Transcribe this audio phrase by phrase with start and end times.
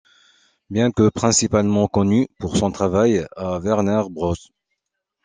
[0.71, 4.33] Bien que principalement connu pour son travail à Warner Bros.